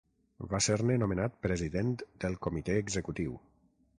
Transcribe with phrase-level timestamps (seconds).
[0.53, 1.93] Va ser-ne nomenat president
[2.25, 3.37] del Comitè Executiu.